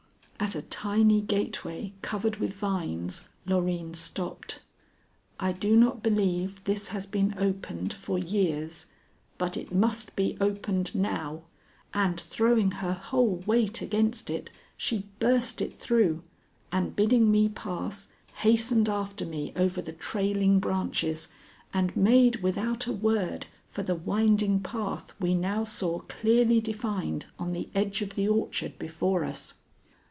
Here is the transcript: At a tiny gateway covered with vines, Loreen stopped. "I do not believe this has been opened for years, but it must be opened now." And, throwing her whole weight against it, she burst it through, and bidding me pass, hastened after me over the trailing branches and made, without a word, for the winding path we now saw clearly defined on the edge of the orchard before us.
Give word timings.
At 0.41 0.55
a 0.55 0.63
tiny 0.63 1.21
gateway 1.21 1.93
covered 2.01 2.37
with 2.37 2.53
vines, 2.55 3.29
Loreen 3.45 3.93
stopped. 3.93 4.59
"I 5.39 5.51
do 5.53 5.75
not 5.75 6.01
believe 6.01 6.63
this 6.63 6.87
has 6.87 7.05
been 7.05 7.35
opened 7.37 7.93
for 7.93 8.17
years, 8.17 8.87
but 9.37 9.55
it 9.55 9.71
must 9.71 10.15
be 10.15 10.35
opened 10.41 10.95
now." 10.95 11.43
And, 11.93 12.19
throwing 12.19 12.71
her 12.71 12.93
whole 12.93 13.43
weight 13.45 13.83
against 13.83 14.31
it, 14.31 14.49
she 14.75 15.05
burst 15.19 15.61
it 15.61 15.77
through, 15.77 16.23
and 16.71 16.95
bidding 16.95 17.29
me 17.31 17.47
pass, 17.47 18.09
hastened 18.37 18.89
after 18.89 19.27
me 19.27 19.53
over 19.55 19.79
the 19.79 19.93
trailing 19.93 20.59
branches 20.59 21.27
and 21.71 21.95
made, 21.95 22.37
without 22.37 22.87
a 22.87 22.91
word, 22.93 23.45
for 23.69 23.83
the 23.83 23.93
winding 23.95 24.59
path 24.59 25.13
we 25.19 25.35
now 25.35 25.63
saw 25.63 25.99
clearly 25.99 26.59
defined 26.59 27.27
on 27.37 27.53
the 27.53 27.69
edge 27.75 28.01
of 28.01 28.15
the 28.15 28.27
orchard 28.27 28.79
before 28.79 29.23
us. 29.23 29.53